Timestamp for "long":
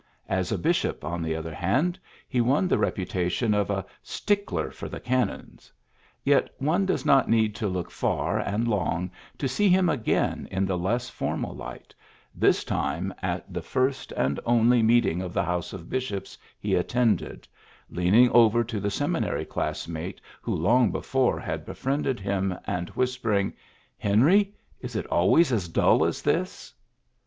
8.67-9.11, 20.55-20.91